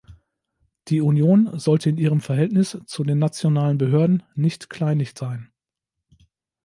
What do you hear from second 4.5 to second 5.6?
kleinlich sein.